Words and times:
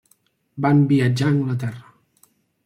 Van 0.65 0.81
viatjar 0.93 1.27
a 1.27 1.29
Anglaterra. 1.35 1.93